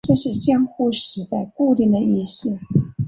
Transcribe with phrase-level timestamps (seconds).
[0.07, 2.49] 这是江户时代固定的仪式。